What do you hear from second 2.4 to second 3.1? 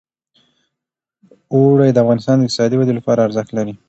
اقتصادي ودې